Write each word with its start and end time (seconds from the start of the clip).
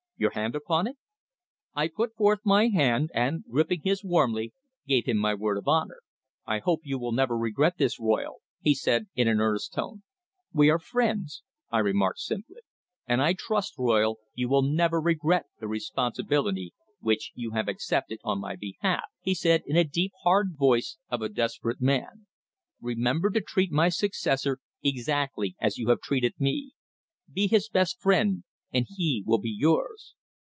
"Your 0.21 0.33
hand 0.35 0.55
upon 0.55 0.85
it?" 0.85 0.97
I 1.73 1.87
put 1.87 2.13
forth 2.15 2.41
my 2.43 2.67
hand 2.67 3.09
and, 3.11 3.43
gripping 3.49 3.81
his 3.81 4.03
warmly, 4.03 4.53
gave 4.85 5.07
him 5.07 5.17
my 5.17 5.33
word 5.33 5.57
of 5.57 5.67
honour. 5.67 6.03
"I 6.45 6.59
hope 6.59 6.81
you 6.83 6.99
will 6.99 7.11
never 7.11 7.35
regret 7.35 7.79
this, 7.79 7.99
Royle," 7.99 8.35
he 8.59 8.75
said 8.75 9.07
in 9.15 9.27
an 9.27 9.41
earnest 9.41 9.73
tone. 9.73 10.03
"We 10.53 10.69
are 10.69 10.77
friends," 10.77 11.41
I 11.71 11.79
remarked 11.79 12.19
simply. 12.19 12.61
"And 13.07 13.19
I 13.19 13.33
trust, 13.33 13.79
Royle, 13.79 14.17
you 14.35 14.47
will 14.47 14.61
never 14.61 15.01
regret 15.01 15.45
the 15.59 15.67
responsibility 15.67 16.75
which 16.99 17.31
you 17.33 17.53
have 17.53 17.67
accepted 17.67 18.19
on 18.23 18.39
my 18.39 18.55
behalf," 18.55 19.05
he 19.21 19.33
said 19.33 19.63
in 19.65 19.75
a 19.75 19.83
deep, 19.83 20.11
hard 20.21 20.55
voice 20.55 20.97
the 21.09 21.17
voice 21.17 21.23
of 21.23 21.23
a 21.23 21.33
desperate 21.33 21.81
man. 21.81 22.27
"Remember 22.79 23.31
to 23.31 23.41
treat 23.41 23.71
my 23.71 23.89
successor 23.89 24.59
exactly 24.83 25.55
as 25.59 25.79
you 25.79 25.87
have 25.89 25.99
treated 25.99 26.35
me. 26.39 26.73
Be 27.33 27.47
his 27.47 27.67
best 27.69 27.99
friend, 27.99 28.43
as 28.73 28.85
he 28.95 29.21
will 29.27 29.37
be 29.37 29.49
yours. 29.53 30.15